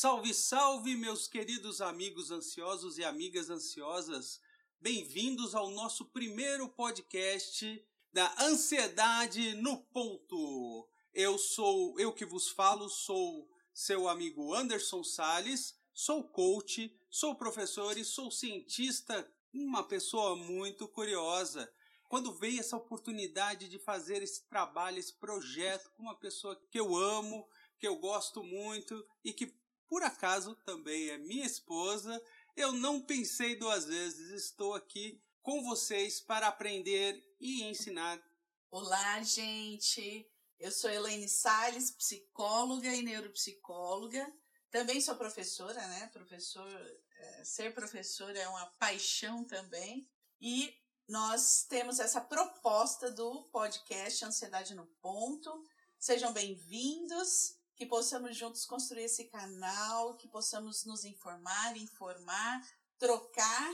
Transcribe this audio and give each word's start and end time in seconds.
Salve, 0.00 0.32
salve, 0.32 0.96
meus 0.96 1.26
queridos 1.26 1.80
amigos 1.80 2.30
ansiosos 2.30 2.98
e 2.98 3.04
amigas 3.04 3.50
ansiosas. 3.50 4.40
Bem-vindos 4.80 5.56
ao 5.56 5.70
nosso 5.70 6.04
primeiro 6.04 6.68
podcast 6.68 7.84
da 8.12 8.32
Ansiedade 8.40 9.54
no 9.54 9.82
Ponto. 9.86 10.88
Eu 11.12 11.36
sou, 11.36 11.98
eu 11.98 12.12
que 12.12 12.24
vos 12.24 12.48
falo, 12.48 12.88
sou 12.88 13.50
seu 13.74 14.08
amigo 14.08 14.54
Anderson 14.54 15.02
Sales, 15.02 15.76
sou 15.92 16.22
coach, 16.22 16.96
sou 17.10 17.34
professor 17.34 17.98
e 17.98 18.04
sou 18.04 18.30
cientista, 18.30 19.28
uma 19.52 19.82
pessoa 19.82 20.36
muito 20.36 20.86
curiosa. 20.86 21.68
Quando 22.08 22.32
veio 22.38 22.60
essa 22.60 22.76
oportunidade 22.76 23.68
de 23.68 23.80
fazer 23.80 24.22
esse 24.22 24.46
trabalho, 24.48 25.00
esse 25.00 25.14
projeto 25.14 25.90
com 25.96 26.04
uma 26.04 26.14
pessoa 26.14 26.54
que 26.70 26.78
eu 26.78 26.96
amo, 26.96 27.48
que 27.80 27.88
eu 27.88 27.96
gosto 27.96 28.44
muito 28.44 29.04
e 29.24 29.32
que 29.32 29.58
por 29.88 30.02
acaso 30.02 30.54
também 30.66 31.08
é 31.08 31.18
minha 31.18 31.46
esposa, 31.46 32.22
eu 32.54 32.72
não 32.72 33.00
pensei 33.00 33.56
duas 33.56 33.86
vezes, 33.86 34.30
estou 34.30 34.74
aqui 34.74 35.20
com 35.42 35.62
vocês 35.64 36.20
para 36.20 36.48
aprender 36.48 37.24
e 37.40 37.62
ensinar. 37.64 38.22
Olá, 38.70 39.22
gente! 39.22 40.30
Eu 40.60 40.70
sou 40.70 40.90
Elaine 40.90 41.28
Salles, 41.28 41.90
psicóloga 41.92 42.94
e 42.94 43.02
neuropsicóloga. 43.02 44.30
Também 44.70 45.00
sou 45.00 45.14
professora, 45.14 45.80
né? 45.86 46.10
Professor, 46.12 46.68
é, 47.16 47.44
ser 47.44 47.72
professor 47.72 48.34
é 48.36 48.46
uma 48.48 48.66
paixão 48.78 49.44
também. 49.44 50.06
E 50.40 50.76
nós 51.08 51.64
temos 51.68 51.98
essa 51.98 52.20
proposta 52.20 53.10
do 53.10 53.44
podcast 53.44 54.24
Ansiedade 54.24 54.74
no 54.74 54.86
Ponto. 55.00 55.64
Sejam 55.98 56.32
bem-vindos 56.32 57.57
que 57.78 57.86
possamos 57.86 58.36
juntos 58.36 58.66
construir 58.66 59.04
esse 59.04 59.26
canal, 59.26 60.16
que 60.16 60.26
possamos 60.26 60.84
nos 60.84 61.04
informar, 61.04 61.76
informar, 61.76 62.68
trocar. 62.98 63.72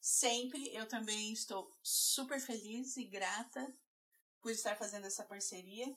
Sempre 0.00 0.74
eu 0.74 0.88
também 0.88 1.32
estou 1.32 1.72
super 1.80 2.40
feliz 2.40 2.96
e 2.96 3.04
grata 3.04 3.72
por 4.40 4.50
estar 4.50 4.76
fazendo 4.76 5.06
essa 5.06 5.22
parceria 5.22 5.96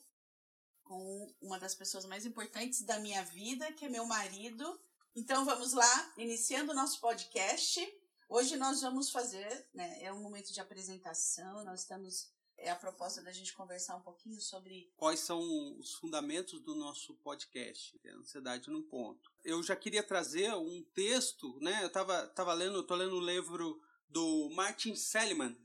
com 0.84 1.34
uma 1.42 1.58
das 1.58 1.74
pessoas 1.74 2.06
mais 2.06 2.24
importantes 2.24 2.82
da 2.82 3.00
minha 3.00 3.24
vida, 3.24 3.72
que 3.72 3.86
é 3.86 3.88
meu 3.88 4.06
marido. 4.06 4.80
Então 5.14 5.44
vamos 5.44 5.72
lá, 5.72 6.12
iniciando 6.16 6.70
o 6.70 6.76
nosso 6.76 7.00
podcast. 7.00 7.80
Hoje 8.28 8.56
nós 8.56 8.82
vamos 8.82 9.10
fazer, 9.10 9.68
né, 9.74 10.00
é 10.00 10.12
um 10.12 10.22
momento 10.22 10.52
de 10.52 10.60
apresentação, 10.60 11.64
nós 11.64 11.80
estamos 11.80 12.30
é 12.58 12.70
a 12.70 12.76
proposta 12.76 13.22
da 13.22 13.32
gente 13.32 13.54
conversar 13.54 13.96
um 13.96 14.02
pouquinho 14.02 14.40
sobre 14.40 14.92
quais 14.96 15.20
são 15.20 15.40
os 15.78 15.94
fundamentos 15.94 16.60
do 16.60 16.74
nosso 16.74 17.14
podcast, 17.16 17.98
é 18.04 18.10
Ansiedade 18.10 18.70
no 18.70 18.82
Ponto. 18.82 19.30
Eu 19.44 19.62
já 19.62 19.76
queria 19.76 20.02
trazer 20.02 20.52
um 20.54 20.82
texto, 20.94 21.58
né? 21.60 21.82
Eu 21.82 21.86
estava 21.86 22.26
tava 22.28 22.52
lendo, 22.52 22.82
tô 22.82 22.94
lendo 22.94 23.16
um 23.16 23.24
livro 23.24 23.80
do 24.08 24.50
Martin 24.50 24.94
Seligman 24.94 25.56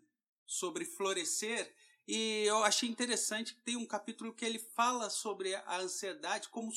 sobre 0.46 0.86
florescer 0.86 1.74
e 2.08 2.44
eu 2.46 2.64
achei 2.64 2.90
interessante 2.90 3.56
que 3.56 3.62
tem 3.62 3.78
um 3.78 3.86
capítulo 3.86 4.34
que 4.34 4.44
ele 4.44 4.60
fala 4.60 5.10
sobre 5.10 5.56
a 5.56 5.80
ansiedade, 5.80 6.50
como 6.50 6.72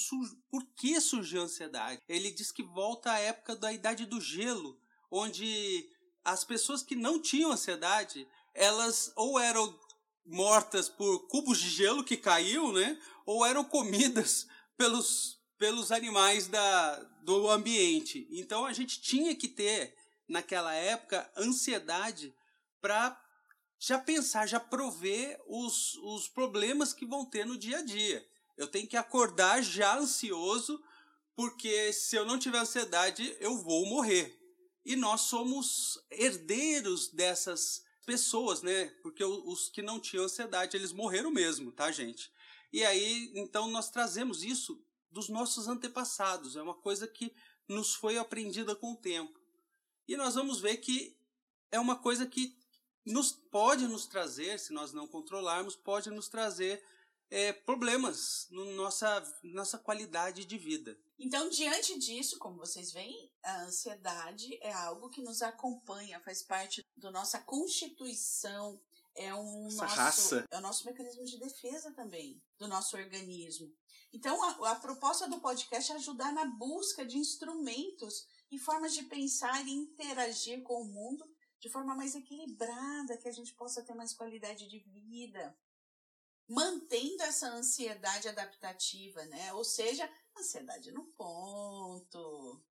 por 0.48 0.64
que 0.76 1.00
surgiu 1.00 1.42
a 1.42 1.44
ansiedade. 1.44 2.00
Ele 2.08 2.30
diz 2.30 2.52
que 2.52 2.62
volta 2.62 3.12
à 3.12 3.18
época 3.18 3.56
da 3.56 3.72
idade 3.72 4.06
do 4.06 4.20
gelo, 4.20 4.80
onde 5.10 5.90
as 6.24 6.44
pessoas 6.44 6.82
que 6.82 6.94
não 6.94 7.20
tinham 7.20 7.52
ansiedade, 7.52 8.26
elas 8.54 9.12
ou 9.16 9.38
eram 9.38 9.78
mortas 10.26 10.88
por 10.88 11.28
cubos 11.28 11.58
de 11.58 11.68
gelo 11.68 12.04
que 12.04 12.16
caiu, 12.16 12.72
né? 12.72 13.00
Ou 13.24 13.44
eram 13.44 13.64
comidas 13.64 14.46
pelos, 14.76 15.40
pelos 15.58 15.92
animais 15.92 16.48
da, 16.48 16.96
do 17.22 17.48
ambiente. 17.50 18.26
Então 18.30 18.66
a 18.66 18.72
gente 18.72 19.00
tinha 19.00 19.34
que 19.34 19.48
ter, 19.48 19.94
naquela 20.28 20.74
época, 20.74 21.30
ansiedade 21.36 22.34
para 22.80 23.20
já 23.78 23.98
pensar, 23.98 24.46
já 24.46 24.58
prover 24.58 25.38
os, 25.46 25.94
os 25.96 26.28
problemas 26.28 26.92
que 26.92 27.06
vão 27.06 27.24
ter 27.24 27.44
no 27.44 27.58
dia 27.58 27.78
a 27.78 27.82
dia. 27.82 28.26
Eu 28.56 28.68
tenho 28.68 28.88
que 28.88 28.96
acordar 28.96 29.62
já 29.62 29.98
ansioso, 29.98 30.82
porque 31.34 31.92
se 31.92 32.16
eu 32.16 32.24
não 32.24 32.38
tiver 32.38 32.58
ansiedade, 32.58 33.36
eu 33.38 33.58
vou 33.58 33.86
morrer. 33.86 34.34
E 34.84 34.96
nós 34.96 35.22
somos 35.22 35.98
herdeiros 36.10 37.08
dessas 37.08 37.82
pessoas, 38.06 38.62
né? 38.62 38.86
Porque 39.02 39.22
os 39.24 39.68
que 39.68 39.82
não 39.82 40.00
tinham 40.00 40.24
ansiedade, 40.24 40.76
eles 40.76 40.92
morreram 40.92 41.30
mesmo, 41.30 41.72
tá, 41.72 41.90
gente? 41.90 42.32
E 42.72 42.84
aí, 42.84 43.32
então, 43.34 43.68
nós 43.68 43.90
trazemos 43.90 44.44
isso 44.44 44.80
dos 45.10 45.28
nossos 45.28 45.66
antepassados. 45.66 46.56
É 46.56 46.62
uma 46.62 46.74
coisa 46.74 47.06
que 47.06 47.34
nos 47.68 47.94
foi 47.94 48.16
aprendida 48.16 48.74
com 48.76 48.92
o 48.92 48.96
tempo. 48.96 49.38
E 50.06 50.16
nós 50.16 50.36
vamos 50.36 50.60
ver 50.60 50.76
que 50.76 51.18
é 51.72 51.80
uma 51.80 51.96
coisa 51.96 52.24
que 52.26 52.56
nos 53.04 53.32
pode 53.32 53.86
nos 53.86 54.06
trazer, 54.06 54.58
se 54.58 54.72
nós 54.72 54.92
não 54.92 55.06
controlarmos, 55.06 55.76
pode 55.76 56.10
nos 56.10 56.28
trazer 56.28 56.82
é, 57.30 57.52
problemas 57.52 58.46
na 58.50 58.64
nossa, 58.72 59.38
nossa 59.42 59.78
qualidade 59.78 60.44
de 60.44 60.58
vida. 60.58 60.98
Então, 61.18 61.48
diante 61.48 61.98
disso, 61.98 62.38
como 62.38 62.58
vocês 62.58 62.92
veem, 62.92 63.30
a 63.42 63.62
ansiedade 63.62 64.58
é 64.60 64.72
algo 64.72 65.08
que 65.08 65.22
nos 65.22 65.42
acompanha, 65.42 66.20
faz 66.20 66.42
parte 66.42 66.84
da 66.96 67.10
nossa 67.10 67.38
constituição, 67.40 68.80
é 69.14 69.34
um 69.34 69.66
Essa 69.68 69.82
nosso, 69.82 69.96
raça. 69.96 70.46
é 70.50 70.58
o 70.58 70.60
nosso 70.60 70.84
mecanismo 70.84 71.24
de 71.24 71.38
defesa 71.38 71.90
também 71.92 72.42
do 72.58 72.68
nosso 72.68 72.96
organismo. 72.96 73.74
Então, 74.12 74.42
a, 74.42 74.72
a 74.72 74.74
proposta 74.76 75.28
do 75.28 75.40
podcast 75.40 75.90
é 75.90 75.94
ajudar 75.96 76.32
na 76.32 76.44
busca 76.44 77.04
de 77.04 77.16
instrumentos 77.16 78.26
e 78.50 78.58
formas 78.58 78.94
de 78.94 79.02
pensar 79.04 79.66
e 79.66 79.72
interagir 79.72 80.62
com 80.62 80.82
o 80.82 80.84
mundo 80.84 81.26
de 81.58 81.70
forma 81.70 81.94
mais 81.94 82.14
equilibrada, 82.14 83.16
que 83.16 83.28
a 83.28 83.32
gente 83.32 83.54
possa 83.54 83.82
ter 83.82 83.94
mais 83.94 84.12
qualidade 84.12 84.68
de 84.68 84.78
vida, 84.78 85.56
mantendo 86.48 87.22
essa 87.22 87.48
ansiedade 87.48 88.28
adaptativa, 88.28 89.24
né? 89.26 89.52
Ou 89.54 89.64
seja, 89.64 90.10
ansiedade 90.36 90.92
no 90.92 91.04
ponto. 91.12 92.64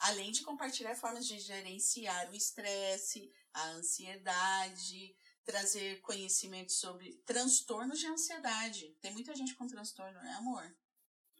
Além 0.00 0.30
de 0.30 0.42
compartilhar 0.42 0.94
formas 0.94 1.26
de 1.26 1.38
gerenciar 1.38 2.30
o 2.30 2.34
estresse, 2.34 3.32
a 3.52 3.70
ansiedade, 3.70 5.16
trazer 5.44 6.00
conhecimento 6.02 6.72
sobre 6.72 7.14
transtornos 7.24 7.98
de 7.98 8.06
ansiedade. 8.06 8.96
Tem 9.00 9.12
muita 9.12 9.34
gente 9.34 9.54
com 9.54 9.66
transtorno, 9.66 10.20
né, 10.20 10.32
amor? 10.34 10.76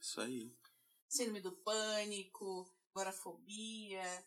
Isso 0.01 0.21
aí. 0.21 0.57
Síndrome 1.09 1.41
do 1.41 1.53
pânico, 1.53 2.69
agorafobia 2.91 4.27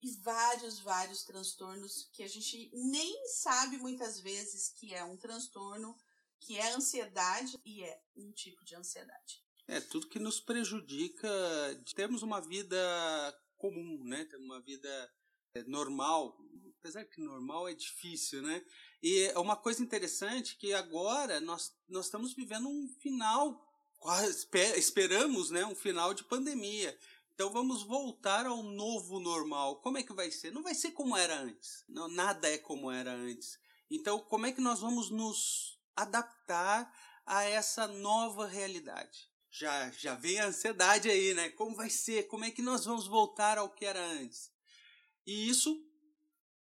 e 0.00 0.10
vários, 0.16 0.78
vários 0.78 1.24
transtornos 1.24 2.08
que 2.12 2.22
a 2.22 2.28
gente 2.28 2.70
nem 2.74 3.26
sabe 3.28 3.78
muitas 3.78 4.20
vezes 4.20 4.68
que 4.68 4.94
é 4.94 5.02
um 5.02 5.16
transtorno, 5.16 5.96
que 6.40 6.56
é 6.56 6.72
ansiedade 6.72 7.60
e 7.64 7.82
é 7.82 8.00
um 8.16 8.30
tipo 8.32 8.64
de 8.64 8.74
ansiedade. 8.74 9.42
É, 9.66 9.80
tudo 9.80 10.08
que 10.08 10.18
nos 10.18 10.40
prejudica. 10.40 11.28
Temos 11.94 12.22
uma 12.22 12.40
vida 12.40 12.76
comum, 13.56 14.02
né? 14.04 14.24
Temos 14.24 14.46
uma 14.46 14.60
vida 14.60 15.12
é, 15.54 15.62
normal, 15.64 16.38
apesar 16.80 17.04
que 17.04 17.20
normal 17.20 17.68
é 17.68 17.74
difícil, 17.74 18.42
né? 18.42 18.64
E 19.02 19.24
é 19.24 19.38
uma 19.38 19.56
coisa 19.56 19.82
interessante 19.82 20.56
que 20.56 20.72
agora 20.72 21.40
nós, 21.40 21.76
nós 21.88 22.06
estamos 22.06 22.34
vivendo 22.34 22.68
um 22.68 22.88
final, 23.00 23.62
esperamos, 24.76 25.50
né? 25.50 25.66
Um 25.66 25.74
final 25.74 26.14
de 26.14 26.24
pandemia. 26.24 26.98
Então 27.34 27.52
vamos 27.52 27.82
voltar 27.82 28.46
ao 28.46 28.62
novo 28.62 29.20
normal. 29.20 29.80
Como 29.80 29.98
é 29.98 30.02
que 30.02 30.12
vai 30.12 30.30
ser? 30.30 30.50
Não 30.50 30.62
vai 30.62 30.74
ser 30.74 30.90
como 30.92 31.16
era 31.16 31.40
antes. 31.40 31.84
Não, 31.88 32.08
nada 32.08 32.48
é 32.48 32.58
como 32.58 32.90
era 32.90 33.12
antes. 33.12 33.58
Então, 33.90 34.18
como 34.18 34.46
é 34.46 34.52
que 34.52 34.60
nós 34.60 34.80
vamos 34.80 35.10
nos 35.10 35.77
adaptar 36.02 36.92
a 37.26 37.44
essa 37.44 37.86
nova 37.86 38.46
realidade? 38.46 39.28
já, 39.50 39.90
já 39.90 40.14
vem 40.14 40.38
a 40.38 40.46
ansiedade 40.46 41.10
aí, 41.10 41.34
né? 41.34 41.48
Como 41.50 41.74
vai 41.74 41.90
ser? 41.90 42.28
Como 42.28 42.44
é 42.44 42.50
que 42.50 42.62
nós 42.62 42.84
vamos 42.84 43.06
voltar 43.06 43.58
ao 43.58 43.70
que 43.70 43.84
era 43.84 44.04
antes? 44.04 44.52
E 45.26 45.48
isso 45.48 45.84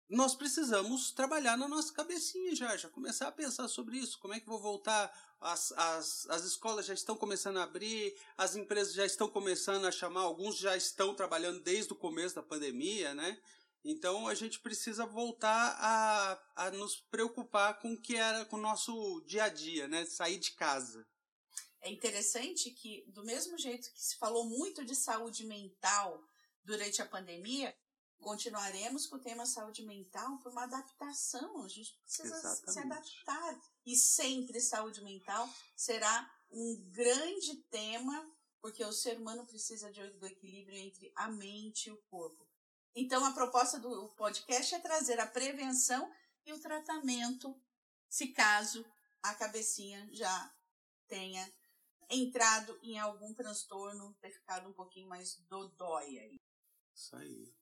nós 0.08 0.34
precisamos 0.34 1.12
trabalhar 1.12 1.56
na 1.56 1.68
nossa 1.68 1.92
cabecinha 1.92 2.54
já, 2.56 2.76
já 2.76 2.88
começar 2.88 3.28
a 3.28 3.32
pensar 3.32 3.68
sobre 3.68 3.98
isso. 3.98 4.18
Como 4.18 4.34
é 4.34 4.40
que 4.40 4.46
vou 4.46 4.58
voltar? 4.58 5.12
As, 5.40 5.72
as, 5.72 6.26
as 6.28 6.44
escolas 6.44 6.86
já 6.86 6.94
estão 6.94 7.16
começando 7.16 7.58
a 7.58 7.62
abrir, 7.62 8.14
as 8.36 8.56
empresas 8.56 8.92
já 8.92 9.06
estão 9.06 9.28
começando 9.28 9.86
a 9.86 9.92
chamar, 9.92 10.22
alguns 10.22 10.56
já 10.56 10.76
estão 10.76 11.14
trabalhando 11.14 11.60
desde 11.60 11.92
o 11.92 11.96
começo 11.96 12.34
da 12.34 12.42
pandemia, 12.42 13.14
né? 13.14 13.40
Então 13.84 14.28
a 14.28 14.34
gente 14.34 14.60
precisa 14.60 15.06
voltar 15.06 15.76
a, 15.78 16.66
a 16.66 16.70
nos 16.70 16.96
preocupar 16.96 17.78
com 17.78 17.92
o 17.92 18.00
que 18.00 18.16
era 18.16 18.44
com 18.44 18.56
o 18.56 18.60
nosso 18.60 19.22
dia 19.26 19.44
a 19.44 19.48
dia, 19.48 19.88
né? 19.88 20.04
Sair 20.04 20.38
de 20.38 20.52
casa. 20.52 21.06
É 21.82 21.90
interessante 21.90 22.70
que, 22.70 23.04
do 23.08 23.24
mesmo 23.24 23.56
jeito 23.56 23.90
que 23.92 24.02
se 24.02 24.16
falou 24.16 24.44
muito 24.44 24.84
de 24.84 24.94
saúde 24.94 25.46
mental 25.46 26.22
durante 26.62 27.00
a 27.00 27.06
pandemia, 27.06 27.74
continuaremos 28.18 29.06
com 29.06 29.16
o 29.16 29.20
tema 29.20 29.46
saúde 29.46 29.82
mental 29.82 30.38
por 30.38 30.52
uma 30.52 30.64
adaptação. 30.64 31.64
A 31.64 31.68
gente 31.68 31.98
precisa 32.02 32.36
Exatamente. 32.36 32.72
se 32.72 32.78
adaptar. 32.78 33.60
E 33.86 33.96
sempre 33.96 34.60
saúde 34.60 35.02
mental 35.02 35.48
será 35.74 36.30
um 36.50 36.76
grande 36.90 37.56
tema 37.70 38.30
porque 38.60 38.84
o 38.84 38.92
ser 38.92 39.18
humano 39.18 39.46
precisa 39.46 39.90
de, 39.90 40.06
do 40.10 40.26
equilíbrio 40.26 40.76
entre 40.76 41.10
a 41.16 41.30
mente 41.30 41.88
e 41.88 41.92
o 41.92 42.02
corpo. 42.10 42.46
Então, 42.94 43.24
a 43.24 43.32
proposta 43.32 43.78
do 43.78 44.08
podcast 44.10 44.74
é 44.74 44.80
trazer 44.80 45.20
a 45.20 45.26
prevenção 45.26 46.10
e 46.44 46.52
o 46.52 46.60
tratamento, 46.60 47.54
se 48.08 48.28
caso 48.28 48.84
a 49.22 49.34
cabecinha 49.34 50.08
já 50.12 50.54
tenha 51.06 51.52
entrado 52.08 52.78
em 52.82 52.98
algum 52.98 53.32
transtorno, 53.32 54.14
ter 54.20 54.30
ficado 54.30 54.68
um 54.68 54.72
pouquinho 54.72 55.08
mais 55.08 55.36
dodói 55.48 56.18
aí. 56.18 56.36
Isso 56.94 57.14
aí. 57.16 57.54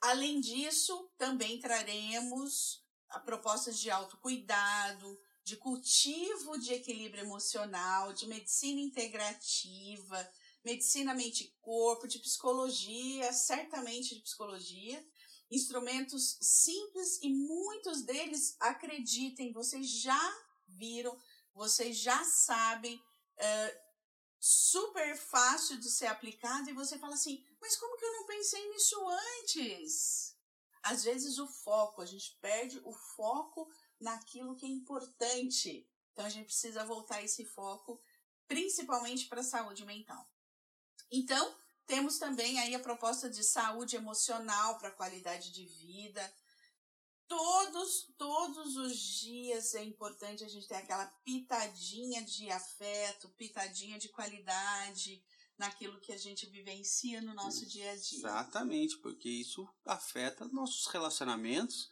Além 0.00 0.40
disso, 0.40 1.10
também 1.18 1.58
traremos 1.58 2.84
a 3.08 3.18
propostas 3.18 3.78
de 3.78 3.90
autocuidado, 3.90 5.20
de 5.42 5.56
cultivo 5.56 6.58
de 6.58 6.74
equilíbrio 6.74 7.24
emocional, 7.24 8.12
de 8.12 8.26
medicina 8.26 8.80
integrativa, 8.80 10.30
medicina 10.64 11.14
mente-corpo, 11.14 12.06
de 12.06 12.18
psicologia, 12.18 13.32
certamente 13.32 14.14
de 14.14 14.22
psicologia. 14.22 15.04
Instrumentos 15.50 16.36
simples 16.40 17.18
e 17.22 17.30
muitos 17.30 18.02
deles, 18.02 18.56
acreditem, 18.60 19.52
vocês 19.52 19.88
já 19.88 20.46
viram, 20.66 21.18
vocês 21.54 21.96
já 21.96 22.22
sabem, 22.24 23.02
é, 23.38 23.82
super 24.38 25.16
fácil 25.16 25.78
de 25.78 25.90
ser 25.90 26.06
aplicado 26.06 26.68
e 26.68 26.74
você 26.74 26.98
fala 26.98 27.14
assim, 27.14 27.44
mas 27.60 27.76
como 27.76 27.96
que 27.96 28.04
eu 28.04 28.12
não 28.12 28.26
pensei 28.26 28.68
nisso 28.70 28.96
antes? 29.40 30.36
Às 30.82 31.04
vezes 31.04 31.38
o 31.38 31.46
foco, 31.46 32.00
a 32.00 32.06
gente 32.06 32.36
perde 32.40 32.80
o 32.84 32.92
foco 32.92 33.68
naquilo 33.98 34.54
que 34.54 34.64
é 34.64 34.68
importante. 34.68 35.88
Então 36.12 36.24
a 36.24 36.28
gente 36.28 36.46
precisa 36.46 36.84
voltar 36.84 37.22
esse 37.22 37.44
foco 37.44 38.00
principalmente 38.46 39.26
para 39.26 39.40
a 39.40 39.44
saúde 39.44 39.84
mental. 39.84 40.26
Então, 41.10 41.54
temos 41.86 42.18
também 42.18 42.58
aí 42.60 42.74
a 42.74 42.80
proposta 42.80 43.30
de 43.30 43.42
saúde 43.42 43.96
emocional 43.96 44.78
para 44.78 44.90
qualidade 44.90 45.50
de 45.50 45.64
vida. 45.64 46.34
Todos, 47.26 48.12
todos 48.16 48.76
os 48.76 48.96
dias 48.98 49.74
é 49.74 49.84
importante 49.84 50.44
a 50.44 50.48
gente 50.48 50.68
ter 50.68 50.76
aquela 50.76 51.06
pitadinha 51.24 52.22
de 52.22 52.50
afeto, 52.50 53.28
pitadinha 53.30 53.98
de 53.98 54.08
qualidade 54.08 55.22
naquilo 55.58 56.00
que 56.00 56.12
a 56.12 56.16
gente 56.16 56.46
vivencia 56.46 57.20
no 57.20 57.34
nosso 57.34 57.66
dia 57.66 57.90
a 57.90 57.96
dia. 57.96 58.18
Exatamente, 58.18 58.96
porque 58.98 59.28
isso 59.28 59.68
afeta 59.84 60.46
nossos 60.48 60.86
relacionamentos 60.86 61.90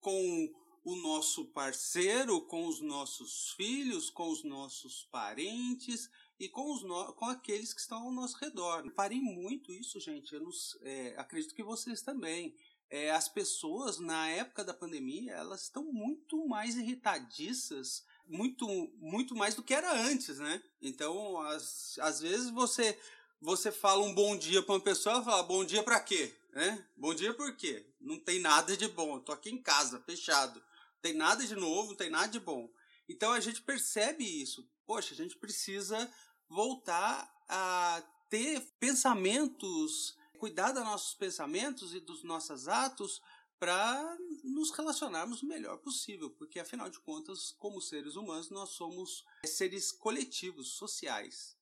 com 0.00 0.52
o 0.84 0.96
nosso 0.96 1.46
parceiro, 1.52 2.46
com 2.46 2.66
os 2.66 2.80
nossos 2.80 3.50
filhos, 3.56 4.08
com 4.08 4.30
os 4.30 4.44
nossos 4.44 5.04
parentes 5.10 6.08
e 6.38 6.48
com, 6.48 6.72
os 6.72 6.82
no... 6.82 7.12
com 7.14 7.26
aqueles 7.26 7.72
que 7.72 7.80
estão 7.80 8.02
ao 8.02 8.12
nosso 8.12 8.36
redor. 8.38 8.88
Parei 8.92 9.20
muito 9.20 9.72
isso, 9.72 9.98
gente. 10.00 10.34
Eu 10.34 10.48
é, 10.82 11.14
acredito 11.16 11.54
que 11.54 11.62
vocês 11.62 12.02
também. 12.02 12.54
É, 12.88 13.10
as 13.10 13.28
pessoas, 13.28 13.98
na 13.98 14.28
época 14.28 14.62
da 14.62 14.72
pandemia, 14.72 15.32
elas 15.32 15.62
estão 15.62 15.82
muito 15.92 16.46
mais 16.46 16.76
irritadiças, 16.76 18.04
muito, 18.28 18.66
muito 18.98 19.34
mais 19.34 19.54
do 19.56 19.62
que 19.62 19.74
era 19.74 19.92
antes, 19.92 20.38
né? 20.38 20.62
Então, 20.80 21.40
às, 21.40 21.98
às 21.98 22.20
vezes 22.20 22.50
você 22.50 22.96
você 23.40 23.70
fala 23.70 24.02
um 24.02 24.14
bom 24.14 24.36
dia 24.36 24.62
para 24.62 24.74
uma 24.74 24.80
pessoa, 24.80 25.16
ela 25.16 25.24
fala 25.24 25.42
bom 25.42 25.64
dia 25.64 25.82
para 25.82 26.00
quê? 26.00 26.34
Né? 26.52 26.86
Bom 26.96 27.14
dia 27.14 27.34
por 27.34 27.54
quê? 27.54 27.86
Não 28.00 28.18
tem 28.18 28.40
nada 28.40 28.76
de 28.76 28.88
bom. 28.88 29.20
Tô 29.20 29.30
aqui 29.30 29.50
em 29.50 29.60
casa, 29.60 30.00
fechado. 30.00 30.58
Não 30.58 31.00
tem 31.02 31.12
nada 31.12 31.46
de 31.46 31.54
novo, 31.54 31.90
não 31.90 31.96
tem 31.96 32.08
nada 32.08 32.28
de 32.28 32.40
bom. 32.40 32.70
Então 33.08 33.32
a 33.32 33.40
gente 33.40 33.60
percebe 33.60 34.24
isso. 34.24 34.68
Poxa, 34.86 35.12
a 35.12 35.16
gente 35.16 35.36
precisa 35.36 36.10
voltar 36.48 37.32
a 37.48 38.02
ter 38.28 38.60
pensamentos, 38.78 40.16
cuidar 40.38 40.72
dos 40.72 40.84
nossos 40.84 41.14
pensamentos 41.14 41.94
e 41.94 42.00
dos 42.00 42.22
nossos 42.22 42.68
atos 42.68 43.22
para 43.58 44.18
nos 44.44 44.70
relacionarmos 44.70 45.42
o 45.42 45.46
melhor 45.46 45.78
possível, 45.78 46.30
porque 46.30 46.60
afinal 46.60 46.90
de 46.90 47.00
contas, 47.00 47.52
como 47.52 47.80
seres 47.80 48.16
humanos, 48.16 48.50
nós 48.50 48.70
somos 48.70 49.24
seres 49.44 49.90
coletivos, 49.92 50.72
sociais. 50.72 51.56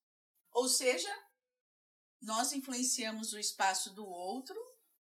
Ou 0.53 0.69
seja, 0.69 1.13
nós 2.21 2.53
influenciamos 2.53 3.33
o 3.33 3.39
espaço 3.39 3.95
do 3.95 4.05
outro, 4.05 4.57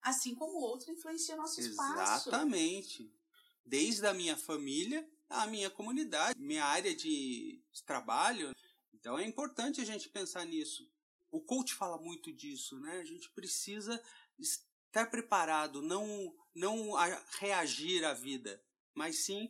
assim 0.01 0.33
como 0.35 0.59
o 0.59 0.61
outro 0.61 0.91
influencia 0.91 1.35
o 1.35 1.37
nosso 1.37 1.59
espaço. 1.59 2.29
Exatamente. 2.29 3.13
Desde 3.65 4.07
a 4.07 4.13
minha 4.13 4.37
família 4.37 5.07
à 5.29 5.45
minha 5.45 5.69
comunidade, 5.69 6.39
minha 6.39 6.65
área 6.65 6.95
de 6.95 7.61
trabalho, 7.85 8.53
então 8.99 9.17
é 9.17 9.25
importante 9.25 9.81
a 9.81 9.85
gente 9.85 10.09
pensar 10.09 10.45
nisso. 10.45 10.89
O 11.31 11.41
coach 11.41 11.73
fala 11.73 11.97
muito 11.97 12.33
disso, 12.33 12.79
né? 12.79 12.99
A 12.99 13.05
gente 13.05 13.29
precisa 13.31 14.01
estar 14.37 15.09
preparado, 15.09 15.81
não 15.81 16.35
não 16.53 16.93
reagir 17.39 18.03
à 18.03 18.13
vida, 18.13 18.61
mas 18.93 19.23
sim 19.23 19.49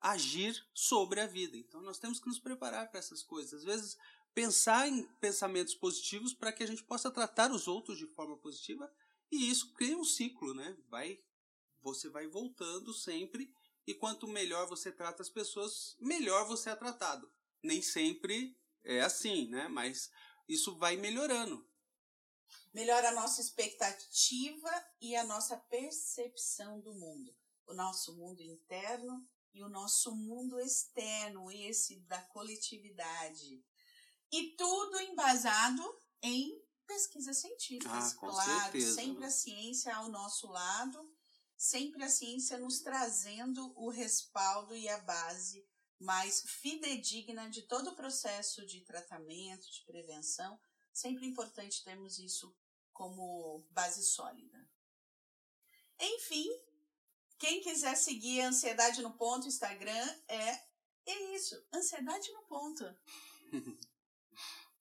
agir 0.00 0.62
sobre 0.74 1.20
a 1.20 1.26
vida. 1.26 1.56
Então 1.56 1.80
nós 1.82 1.98
temos 1.98 2.18
que 2.18 2.26
nos 2.26 2.38
preparar 2.38 2.90
para 2.90 2.98
essas 2.98 3.22
coisas. 3.22 3.60
Às 3.60 3.64
vezes 3.64 3.96
pensar 4.34 4.88
em 4.88 5.02
pensamentos 5.20 5.74
positivos 5.74 6.32
para 6.32 6.52
que 6.52 6.62
a 6.62 6.66
gente 6.66 6.82
possa 6.84 7.10
tratar 7.10 7.50
os 7.50 7.66
outros 7.68 7.98
de 7.98 8.06
forma 8.06 8.36
positiva 8.36 8.92
e 9.30 9.50
isso 9.50 9.72
cria 9.74 9.96
um 9.96 10.04
ciclo, 10.04 10.54
né? 10.54 10.76
Vai 10.88 11.20
você 11.82 12.10
vai 12.10 12.26
voltando 12.26 12.92
sempre 12.92 13.50
e 13.86 13.94
quanto 13.94 14.28
melhor 14.28 14.66
você 14.68 14.92
trata 14.92 15.22
as 15.22 15.30
pessoas, 15.30 15.96
melhor 15.98 16.46
você 16.46 16.70
é 16.70 16.76
tratado. 16.76 17.30
Nem 17.62 17.80
sempre 17.80 18.59
é 18.84 19.00
assim, 19.00 19.48
né? 19.48 19.68
Mas 19.68 20.10
isso 20.48 20.76
vai 20.76 20.96
melhorando. 20.96 21.68
Melhora 22.72 23.08
a 23.08 23.14
nossa 23.14 23.40
expectativa 23.40 24.70
e 25.00 25.16
a 25.16 25.24
nossa 25.24 25.56
percepção 25.56 26.80
do 26.80 26.94
mundo. 26.94 27.34
O 27.66 27.74
nosso 27.74 28.16
mundo 28.16 28.42
interno 28.42 29.28
e 29.52 29.62
o 29.62 29.68
nosso 29.68 30.14
mundo 30.14 30.60
externo, 30.60 31.50
esse 31.50 32.00
da 32.00 32.20
coletividade. 32.22 33.64
E 34.32 34.54
tudo 34.56 35.00
embasado 35.00 35.82
em 36.22 36.62
pesquisas 36.86 37.38
científicas, 37.38 38.12
ah, 38.12 38.16
claro, 38.18 38.72
certeza. 38.72 38.94
sempre 38.94 39.24
a 39.24 39.30
ciência 39.30 39.94
ao 39.94 40.08
nosso 40.08 40.48
lado, 40.48 41.16
sempre 41.56 42.02
a 42.02 42.08
ciência 42.08 42.58
nos 42.58 42.80
trazendo 42.80 43.72
o 43.76 43.88
respaldo 43.88 44.74
e 44.74 44.88
a 44.88 44.98
base 44.98 45.64
mais 46.00 46.40
fidedigna 46.46 47.48
de 47.50 47.62
todo 47.62 47.90
o 47.90 47.94
processo 47.94 48.64
de 48.64 48.80
tratamento, 48.80 49.70
de 49.70 49.84
prevenção. 49.84 50.58
Sempre 50.92 51.26
importante 51.26 51.84
termos 51.84 52.18
isso 52.18 52.56
como 52.92 53.64
base 53.70 54.02
sólida. 54.04 54.68
Enfim, 56.00 56.48
quem 57.38 57.60
quiser 57.60 57.94
seguir 57.96 58.40
a 58.40 58.48
Ansiedade 58.48 59.02
no 59.02 59.12
Ponto 59.12 59.46
Instagram 59.46 60.18
é, 60.26 60.62
é 61.06 61.34
isso, 61.34 61.62
Ansiedade 61.72 62.32
no 62.32 62.42
Ponto. 62.44 62.84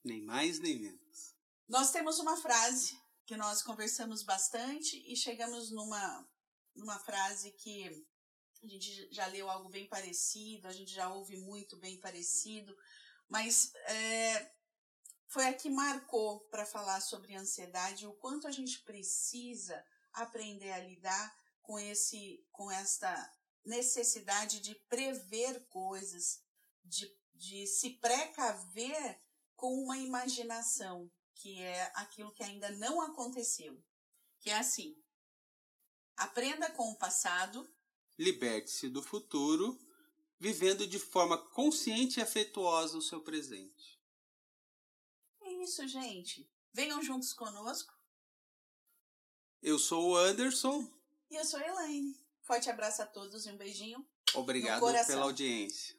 nem 0.04 0.22
mais 0.22 0.60
nem 0.60 0.80
menos. 0.80 1.36
Nós 1.68 1.92
temos 1.92 2.18
uma 2.20 2.38
frase 2.38 3.00
que 3.26 3.36
nós 3.36 3.62
conversamos 3.62 4.24
bastante 4.24 4.98
e 5.06 5.16
chegamos 5.16 5.70
numa, 5.70 6.28
numa 6.74 6.98
frase 6.98 7.52
que 7.52 8.08
a 8.64 8.68
gente 8.68 9.08
já 9.12 9.26
leu 9.28 9.50
algo 9.50 9.70
bem 9.70 9.88
parecido, 9.88 10.68
a 10.68 10.74
gente 10.74 10.94
já 10.94 11.12
ouve 11.14 11.38
muito 11.38 11.78
bem 11.78 11.98
parecido, 11.98 12.76
mas 13.28 13.74
é, 13.86 14.52
foi 15.28 15.48
a 15.48 15.54
que 15.54 15.70
marcou 15.70 16.42
para 16.52 16.66
falar 16.66 17.02
sobre 17.02 17.36
ansiedade 17.36 18.06
o 18.06 18.14
quanto 18.14 18.48
a 18.48 18.52
gente 18.52 18.80
precisa 18.80 19.86
aprender 20.14 20.72
a 20.72 20.80
lidar 20.80 21.38
com 21.62 21.80
esse 21.80 22.44
com 22.52 22.70
esta 22.72 23.32
necessidade 23.64 24.60
de 24.60 24.76
prever 24.90 25.66
coisas, 25.68 26.42
de, 26.84 27.16
de 27.36 27.68
se 27.68 27.92
precaver 27.92 29.22
com 29.56 29.74
uma 29.76 29.98
imaginação, 29.98 31.12
que 31.36 31.62
é 31.62 31.92
aquilo 31.96 32.34
que 32.34 32.44
ainda 32.44 32.70
não 32.72 33.02
aconteceu. 33.02 33.82
Que 34.40 34.50
é 34.50 34.58
assim: 34.58 34.98
aprenda 36.18 36.70
com 36.72 36.90
o 36.90 36.98
passado 36.98 37.70
liberte-se 38.20 38.90
do 38.90 39.02
futuro, 39.02 39.80
vivendo 40.38 40.86
de 40.86 41.00
forma 41.00 41.38
consciente 41.38 42.20
e 42.20 42.24
afetuosa 42.24 42.98
o 42.98 43.02
seu 43.02 43.22
presente. 43.22 43.98
É 45.42 45.52
isso, 45.64 45.88
gente. 45.88 46.48
Venham 46.74 47.02
juntos 47.02 47.32
conosco. 47.34 47.98
Eu 49.62 49.80
sou 49.80 50.10
o 50.10 50.18
Anderson. 50.18 50.86
E 51.32 51.36
eu 51.36 51.46
sou 51.46 51.60
a 51.60 51.68
Elaine. 51.68 52.16
Forte 52.42 52.70
abraço 52.70 53.02
a 53.02 53.06
todos 53.06 53.46
e 53.46 53.50
um 53.50 53.58
beijinho. 53.58 54.06
Obrigado 54.34 54.82
pela 55.08 55.24
audiência. 55.24 55.96